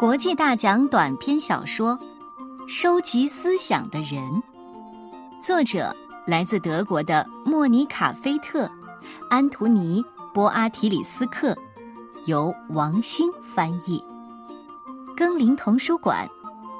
[0.00, 1.94] 国际大奖短篇小说
[2.66, 4.24] 《收集思想的人》，
[5.38, 5.94] 作者
[6.26, 8.66] 来自德国的莫妮卡·菲特、
[9.28, 10.02] 安图尼·
[10.32, 11.54] 波阿提里斯克，
[12.24, 14.02] 由王鑫翻译。
[15.14, 16.26] 更林童书馆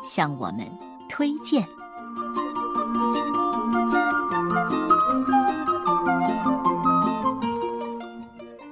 [0.03, 0.61] 向我们
[1.07, 1.63] 推荐。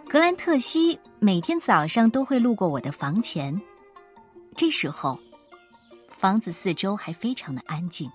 [0.08, 3.54] 格兰特西每天早上都会路过我的房前，
[4.58, 5.20] 这时候，
[6.10, 8.10] 房子四周还非常的安静，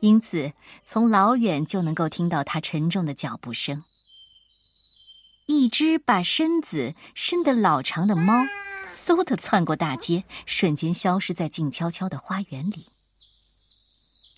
[0.00, 0.50] 因此
[0.86, 3.84] 从老远就能够听到他沉重的脚步声。
[5.44, 8.32] 一只把身子伸得老长的猫，
[8.88, 12.86] 嗖的窜过大街，瞬间消失在静悄悄的花园里。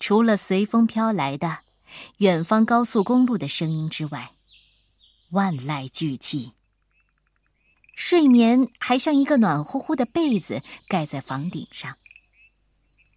[0.01, 1.59] 除了随风飘来的
[2.17, 4.33] 远方高速公路的声音之外。
[5.31, 6.51] 万籁俱寂，
[7.95, 11.97] 睡眠还像一个暖乎乎的被子盖在房顶上。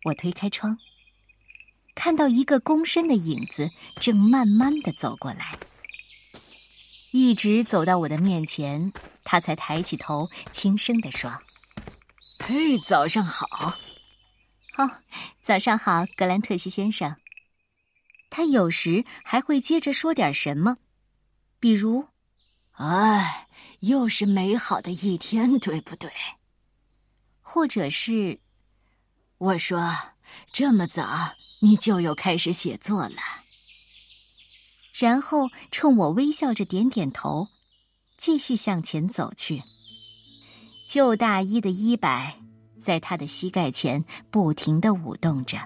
[0.05, 0.79] 我推开窗，
[1.95, 3.71] 看到一个躬身的影子
[4.01, 5.59] 正慢慢的走过来，
[7.11, 8.93] 一直走到我的面前，
[9.25, 11.43] 他才抬起头，轻声的说
[12.39, 13.77] ：“嘿，早上好。
[14.79, 14.91] ”“哦，
[15.43, 17.17] 早上好，格兰特西先生。”
[18.31, 20.77] 他有时还会接着说点什么。
[21.59, 22.07] 比如，
[22.73, 23.48] 哎，
[23.81, 26.11] 又是美好的一天， 对不对？
[27.41, 28.39] 或者是，
[29.39, 29.95] 我说
[30.53, 33.17] 这么早你就又开始写作了，
[34.93, 37.49] 然后冲我微笑着点点头，
[38.17, 39.63] 继续向前走去。
[40.87, 42.41] 旧大衣的衣摆
[42.81, 45.59] 在他的膝盖前不停的舞动着。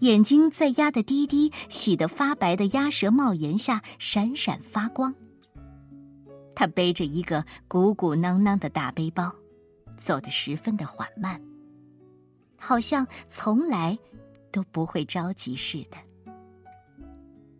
[0.00, 5.14] 眼睛在压得低低、洗得发白的鸭舌帽檐下闪闪发光。
[6.56, 9.30] 他背着一个鼓鼓囊囊的大背包，
[9.96, 11.40] 走得十分的缓慢，
[12.56, 13.96] 好像从来
[14.50, 15.98] 都不会着急似的。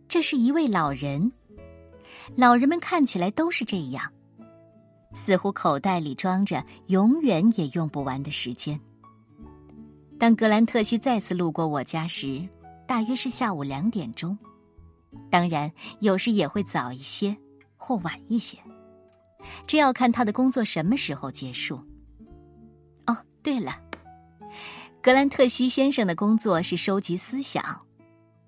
[0.09, 1.31] 这是一位老人，
[2.35, 4.11] 老人们看起来都是这样，
[5.13, 8.79] 似乎口袋里装着永远也用不完的时间。
[10.17, 12.43] 当格兰特西再次路过我家时，
[12.87, 14.35] 大约是下午两点钟。
[15.29, 17.37] 当然，有时也会早一些
[17.75, 18.57] 或晚一些，
[19.65, 21.77] 这要看他的工作什么时候结束。
[23.05, 23.81] 哦，对了，
[25.01, 27.81] 格兰特西先生的工作是收集思想，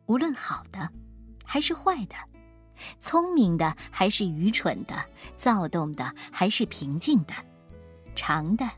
[0.08, 0.90] 无论好的
[1.46, 2.16] 还是坏的，
[3.00, 5.04] 聪明的还是愚蠢的，
[5.36, 7.34] 躁动的还是平静的，
[8.16, 8.70] 长的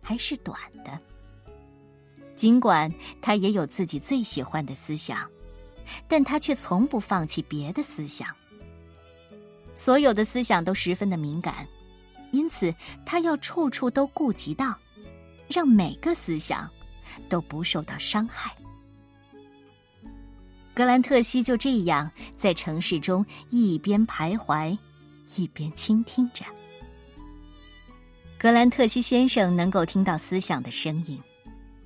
[0.00, 0.98] 还是短的。
[2.34, 5.30] 尽管他也有自己最喜欢的思想，
[6.08, 8.28] 但他却从不放弃别的思想。
[9.74, 11.66] 所有的思想都十分的敏感，
[12.30, 12.74] 因此
[13.04, 14.74] 他要处处都顾及到，
[15.48, 16.68] 让每个思想
[17.28, 18.54] 都不受到伤害。
[20.74, 24.76] 格兰特西就这样在城市中一边徘徊，
[25.36, 26.44] 一边倾听着。
[28.38, 31.20] 格兰特西先生能够听到思想的声音。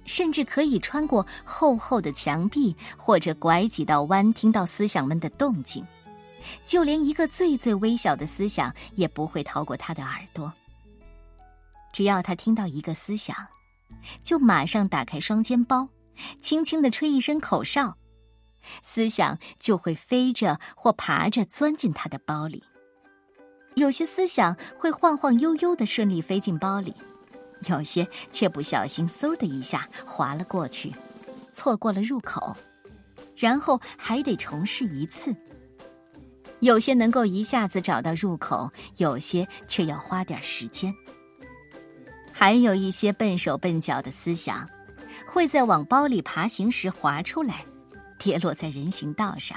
[0.08, 5.84] 甚至可以穿过厚厚的墙壁，或者拐几道弯，听到思想们的动静。
[6.64, 10.52] 就连一个最最微小的思想，也不会逃过他的耳朵。
[11.92, 13.34] 只要他听到一个思想，
[14.22, 15.88] 就马上打开双肩包，
[16.40, 17.96] 轻轻的吹一声口哨，
[18.82, 22.62] 思想就会飞着或爬着钻进他的包里。
[23.74, 26.94] 有些思想会晃晃悠悠的顺利飞进包里。
[27.68, 30.92] 有些却不小心，嗖的一下滑了过去，
[31.54, 32.54] 错过了入口，
[33.34, 35.34] 然后还得重试一次。
[36.66, 40.92] 有些能够一下子找到入口，有些却要花点时间。
[42.32, 44.68] 还有一些笨手笨脚的思想，
[45.24, 47.64] 会在往包里爬行时滑出来，
[48.18, 49.56] 跌落在人行道上。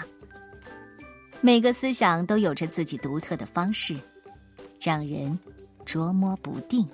[1.42, 3.98] 每个思想都有着自己独特的方式，
[4.80, 5.38] 让人
[5.86, 6.88] 捉摸不定。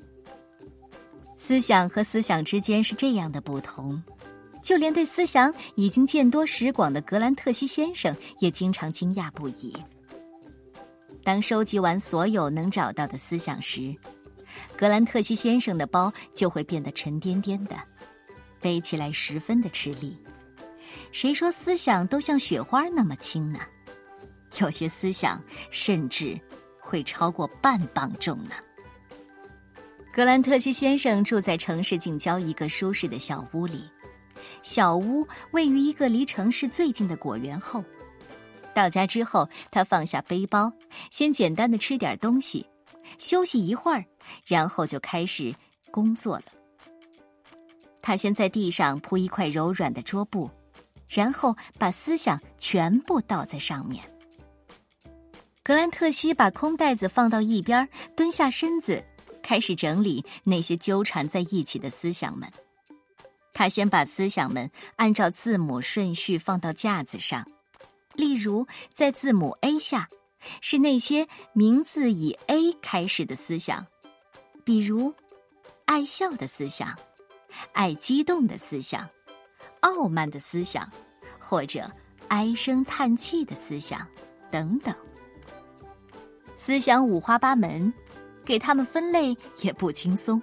[1.36, 4.02] 思想和思想之间是这样的不同，
[4.64, 9.76] 就连对思想已经见多识广的格兰特西先生也经常惊讶不已。
[11.26, 13.96] 当收集完所有能找到的思想时，
[14.78, 17.76] 格兰特西先生的包就会变得沉甸甸的，
[18.62, 20.16] 背起来十分的吃力。
[21.12, 23.60] 谁说思想都像雪花那么轻呢？
[24.60, 26.40] 有些思想甚至
[26.80, 28.52] 会超过半磅重呢。
[30.14, 33.90] 格兰特西先生住在城市近郊一个舒适的小屋里，
[34.62, 37.84] 小屋位于一个离城市最近的果园后。
[38.76, 40.72] 到家之后，他放下背包，
[41.10, 42.68] 先简单的吃点东西，
[43.18, 44.06] 休息一会儿，
[44.46, 45.56] 然后就开始
[45.90, 46.44] 工作了。
[48.02, 50.52] 他先在地上铺一块柔软的桌布，
[51.08, 54.04] 然后把思想全部倒在上面。
[55.64, 59.04] 格兰特西把空袋子放到一边，蹲下身子，
[59.42, 62.48] 开始整理那些纠缠在一起的思想们。
[63.54, 67.48] 他先把思想们按照字母顺序放到架子上，
[68.16, 70.10] 例如在字母 A 下，
[70.62, 73.86] 是那些名字以 A 开始的思想，
[74.64, 75.14] 比如
[75.86, 76.98] 爱笑的思想。
[77.72, 79.08] 爱激动的思想，
[79.80, 80.92] 傲慢的思想，
[81.40, 81.90] 或者
[82.28, 84.06] 唉声叹气的思想，
[84.52, 84.94] 等等。
[86.58, 87.94] 思想五花八门，
[88.44, 90.42] 给他们分类也不轻松。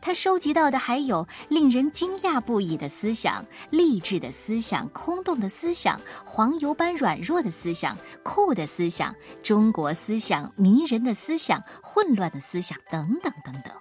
[0.00, 13.72] 他收集到的还有令人惊讶不已的思想、励志的思想、空洞的思想、黄油般软弱的思想、酷的思想、中国思想、迷人的思想、混乱的思想，等等等等。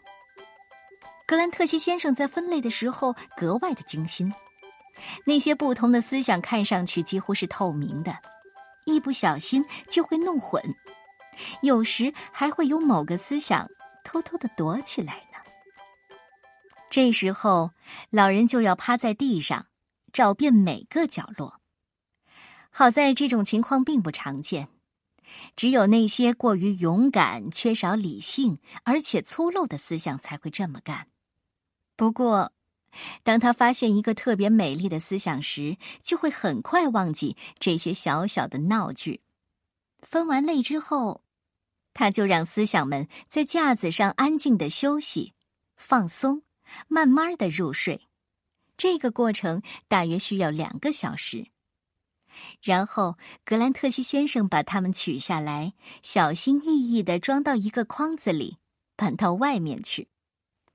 [1.25, 4.33] 格兰特西先生在分类的时候格外的精心，
[5.25, 8.15] 那些不同的思想看上去几乎是透明的，
[8.85, 10.61] 一不小心就会弄混，
[11.61, 13.67] 有时还会有某个思想
[14.03, 15.21] 偷偷的躲起来。
[16.93, 17.71] 这时候，
[18.11, 19.65] 老人就要趴在地上，
[20.11, 21.59] 找遍每个角落。
[22.69, 24.69] 好在这种情况并不常见，
[25.55, 31.07] 只有那些过于勇敢、缺少理性而且粗陋的思想才会这么干。
[31.95, 32.53] 不过，
[33.23, 39.21] 当他发现一个特别美丽的思想时，就会很快忘记这些小小的闹剧。
[40.03, 41.23] 分完类之后，
[41.95, 45.33] 他就让思想们在架子上安静的休息、
[45.75, 46.43] 放松，
[46.87, 48.07] 慢慢的入睡。
[48.77, 51.47] 这个过程大约需要两个小时。
[52.61, 58.57] 然后，格兰特西先生把它们取下来，小心翼翼的装到一个筐子里，
[58.95, 60.07] 搬到外面去。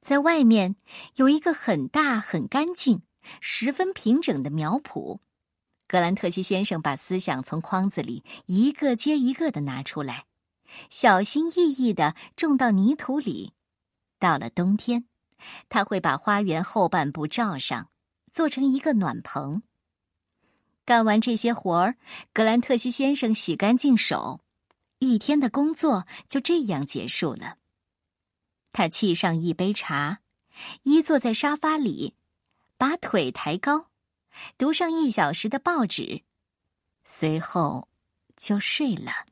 [0.01, 0.77] 在外面
[1.17, 3.03] 有一个很大、很干净、
[3.41, 5.19] 十分平整的苗圃。
[5.89, 10.27] 格兰特西先生把思想从筐子里一个接一个的拿出来，
[10.91, 13.55] 小心翼翼的种到泥土里。
[14.21, 15.08] 到了冬天，
[15.69, 17.91] 他会把花园后半部罩上，
[18.31, 19.63] 做成一个暖棚。
[20.85, 21.97] 干完这些活儿，
[22.33, 24.41] 格兰特西先生洗干净手，
[24.99, 27.59] 一天的工作就这样结束了。
[28.73, 30.21] 他沏上一杯茶，
[30.85, 32.15] 依坐在沙发里，
[32.77, 33.89] 把腿抬高，
[34.57, 36.23] 读上一小时的报纸，
[37.05, 37.89] 随后
[38.37, 39.27] 就睡了。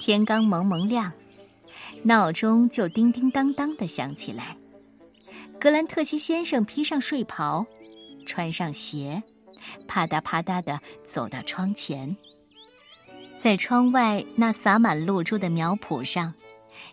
[0.00, 1.12] 天刚蒙蒙亮，
[2.06, 4.56] 闹钟就叮叮当当的响起来。
[5.58, 7.66] 格兰特西先生披上睡袍，
[8.24, 9.20] 穿上鞋，
[9.88, 12.16] 啪嗒啪嗒的走到窗前，
[13.36, 16.32] 在窗外那洒满露珠的苗圃上。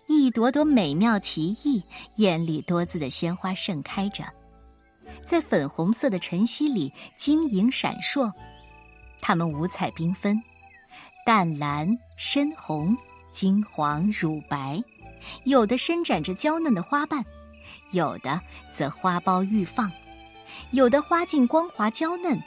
[0.08, 1.84] 一朵朵美妙奇异、
[2.16, 4.24] 艳丽多姿的鲜花盛开着，
[5.22, 8.32] 在粉红色的晨曦里晶莹闪烁。
[9.22, 10.42] 它们五彩缤纷，
[11.24, 11.88] 淡蓝、
[12.18, 12.98] 深红、
[13.32, 14.82] 金黄、乳白，
[15.46, 17.24] 有的伸展着娇嫩的花瓣，
[17.92, 18.40] 有的
[18.72, 19.92] 则花苞欲放，
[20.72, 22.42] 有的花茎光滑娇嫩，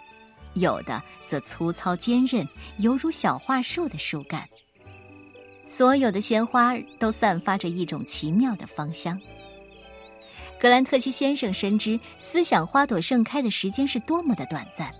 [0.55, 2.47] 有的则粗糙坚韧，
[2.79, 4.49] 犹如小桦树的树干。
[5.67, 9.21] 所有的鲜花都散发着一种奇妙的芳香。
[10.61, 14.91] 格兰特西先生深知思想花朵盛开的时间是多么的短暂，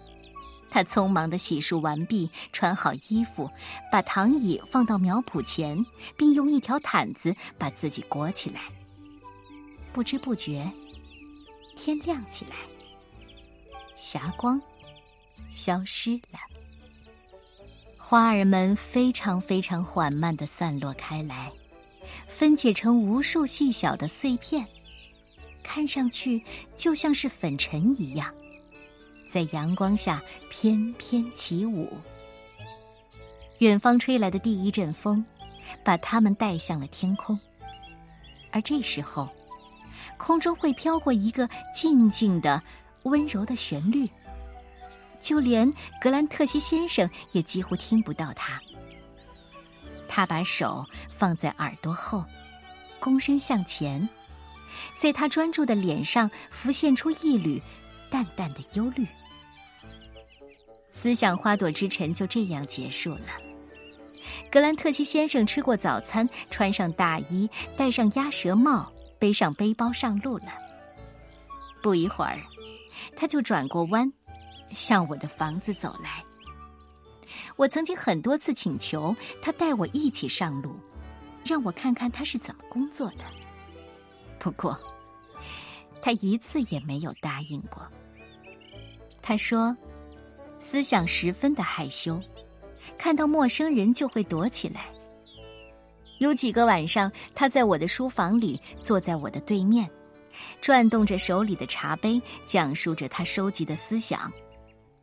[0.77, 3.49] 他匆忙的洗漱完毕，穿好衣服，
[3.91, 5.87] 把躺椅放到苗圃前，
[6.19, 8.61] 并用一条毯子把自己裹起来。
[9.91, 10.71] 不知不觉，
[11.75, 12.57] 天亮起来，
[13.97, 14.61] 霞光
[15.51, 16.39] 消失了。
[17.97, 21.51] 花儿们非常非常缓慢的散落开来，
[22.29, 24.67] 分解成无数细小的碎片，
[25.63, 26.45] 看上去
[26.77, 28.31] 就像是粉尘一样，
[29.37, 31.93] 在阳光下翩翩起舞。
[33.59, 35.23] 远方吹来的第一阵风，
[35.85, 37.39] 把它们带向了天空，
[38.51, 39.29] 而这时候，
[40.17, 42.63] 空中会飘过一个静静的、
[43.03, 44.09] 温柔的旋律。
[45.21, 48.59] 就连格兰特西先生也几乎听不到他。
[50.09, 52.25] 他把手放在耳朵后，
[53.03, 54.09] 躬身向前，
[54.97, 57.61] 在他专注的脸上浮现出一缕
[58.09, 59.07] 淡淡的忧虑。
[60.99, 63.29] 思想花朵之晨就这样结束了。
[64.51, 70.47] 格兰特西先生吃过早餐，穿上大衣，戴上鸭舌帽，背上背包上路了。
[71.83, 72.41] 不一会儿，
[73.15, 74.11] 他就转过弯。
[74.73, 76.23] 向我的房子走来。
[77.57, 80.75] 我曾经很多次请求他带我一起上路，
[81.45, 83.25] 让我看看他是怎么工作的。
[84.39, 84.79] 不过，
[86.01, 87.87] 他一次也没有答应过。
[89.23, 89.77] 他说，
[90.59, 92.21] 思想十分的害羞，
[92.97, 94.87] 看到陌生人就会躲起来。
[96.19, 99.89] 有几个晚上，他在我的书房里坐在我的对面，
[100.61, 104.33] 转动着手里的茶杯，讲述着他收集的思想。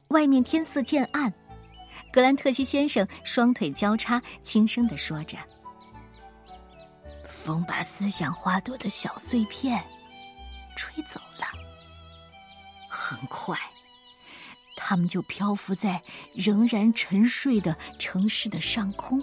[0.10, 1.32] 外面天色渐暗，
[2.12, 5.38] 格兰特西先生双腿交叉，轻声的说着
[7.30, 9.84] ：“风把思想花朵的小碎片
[10.76, 11.46] 吹走了，
[12.90, 13.56] 很快，
[14.76, 16.04] 它们就漂浮在
[16.34, 19.22] 仍然沉睡的城市的上空。”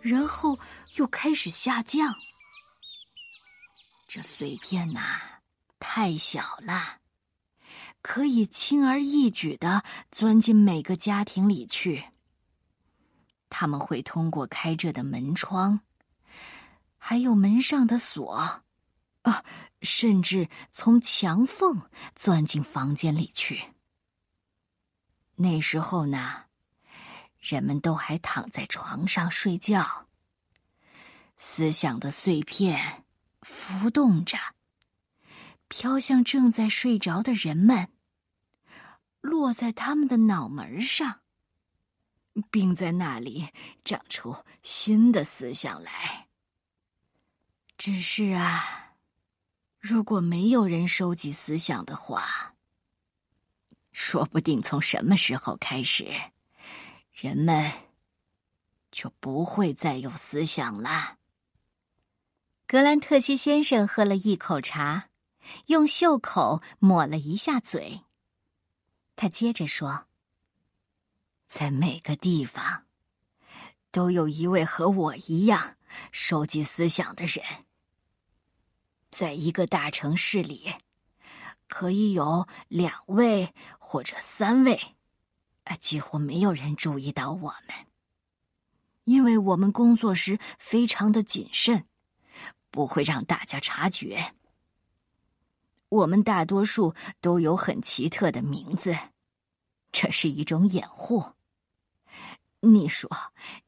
[0.00, 0.58] 然后
[0.96, 2.14] 又开始下降。
[4.06, 5.00] 这碎片呐，
[5.78, 7.00] 太小了，
[8.00, 12.04] 可以轻而易举的钻进每个家庭里去。
[13.50, 15.80] 他们会通过开着的门窗，
[16.96, 18.62] 还有门上的锁，
[19.22, 19.44] 啊，
[19.82, 21.82] 甚至从墙缝
[22.14, 23.74] 钻进房间里去。
[25.40, 26.46] 那时候呢？
[27.40, 30.08] 人们都还躺在床上睡觉，
[31.36, 33.04] 思想的碎片
[33.42, 34.36] 浮动着，
[35.68, 37.88] 飘向正在睡着的人们，
[39.20, 41.20] 落在他们的脑门上，
[42.50, 43.48] 并在那里
[43.84, 46.26] 长出新的思想来。
[47.78, 48.96] 只是啊，
[49.78, 52.56] 如果没有人收集思想的话，
[54.00, 56.06] 说不定从什么时候开始。
[57.10, 57.72] 人们
[58.92, 61.18] 就不会再有思想了。
[62.68, 65.08] 格兰特西先生喝了一口茶，
[65.66, 68.02] 用袖口抹了一下嘴。
[69.16, 70.06] 他接着说
[71.48, 72.84] ：“在每个地方，
[73.90, 75.76] 都有一位和我一样
[76.12, 77.44] 收集思想的人。
[79.10, 80.72] 在一个大城市里，
[81.68, 84.96] 可以有两位或者三位。”
[85.64, 87.86] 啊几乎没有人注意到我们，
[89.04, 91.84] 因为我们工作时非常的谨慎，
[92.70, 94.34] 不会让大家察觉。
[95.90, 98.96] 我们大多数都有很奇特的名字，
[99.92, 101.32] 这是一种掩护。
[102.60, 103.10] 你说，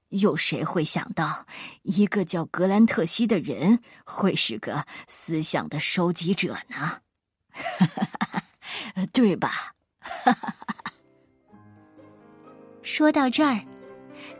[0.09, 1.47] 有谁会想到
[1.83, 7.03] 一个叫格兰特西的人会是个思想的收集者呢？
[7.53, 7.87] 哈
[8.95, 9.75] 哈对吧？
[12.83, 13.61] 说到这儿，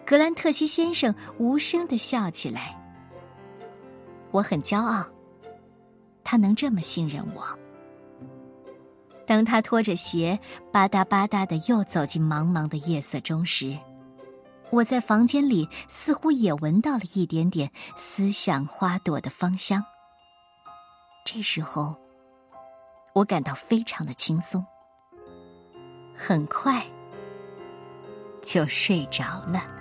[0.05, 2.77] 格兰特西先生无声的笑起来。
[4.31, 5.05] 我很骄傲，
[6.25, 7.47] 他能这么信任我。
[9.27, 10.39] 当他拖着鞋
[10.73, 13.79] 吧嗒吧嗒的又走进茫茫的夜色中时，
[14.71, 19.85] 我在房间里似乎也闻到了一点点思想花朵的芳香。
[21.25, 21.97] 这时候，
[23.15, 24.65] 我感到非常的轻松。
[26.15, 26.85] 很快。
[28.43, 29.80] 就睡着了。